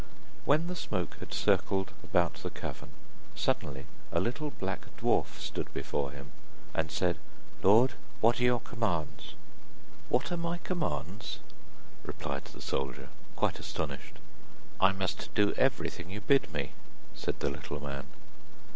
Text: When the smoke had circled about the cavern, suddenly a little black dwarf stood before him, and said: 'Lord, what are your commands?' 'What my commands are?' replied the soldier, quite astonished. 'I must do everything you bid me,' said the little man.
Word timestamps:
When 0.45 0.65
the 0.65 0.75
smoke 0.75 1.17
had 1.19 1.31
circled 1.31 1.91
about 2.03 2.33
the 2.41 2.49
cavern, 2.49 2.89
suddenly 3.35 3.85
a 4.11 4.19
little 4.19 4.49
black 4.49 4.87
dwarf 4.97 5.39
stood 5.39 5.71
before 5.75 6.09
him, 6.09 6.31
and 6.73 6.91
said: 6.91 7.17
'Lord, 7.61 7.93
what 8.19 8.39
are 8.41 8.43
your 8.43 8.61
commands?' 8.61 9.35
'What 10.09 10.31
my 10.39 10.57
commands 10.57 11.37
are?' 12.03 12.07
replied 12.07 12.45
the 12.45 12.63
soldier, 12.63 13.09
quite 13.35 13.59
astonished. 13.59 14.15
'I 14.79 14.93
must 14.93 15.31
do 15.35 15.53
everything 15.53 16.09
you 16.09 16.21
bid 16.21 16.51
me,' 16.51 16.71
said 17.13 17.39
the 17.39 17.51
little 17.51 17.79
man. 17.79 18.07